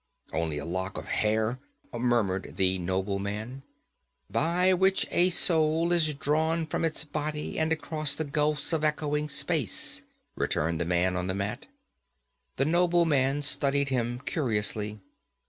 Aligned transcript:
'Only 0.33 0.57
a 0.57 0.65
lock 0.65 0.97
of 0.97 1.05
hair,' 1.05 1.59
murmured 1.93 2.53
the 2.57 2.79
nobleman. 2.79 3.61
'By 4.31 4.73
which 4.73 5.05
a 5.11 5.29
soul 5.29 5.93
is 5.93 6.15
drawn 6.15 6.65
from 6.65 6.83
its 6.83 7.03
body 7.03 7.59
and 7.59 7.71
across 7.71 8.15
gulfs 8.15 8.73
of 8.73 8.83
echoing 8.83 9.29
space,' 9.29 10.01
returned 10.35 10.81
the 10.81 10.85
man 10.85 11.15
on 11.15 11.27
the 11.27 11.35
mat. 11.35 11.67
The 12.57 12.65
nobleman 12.65 13.43
studied 13.43 13.89
him 13.89 14.19
curiously. 14.25 15.01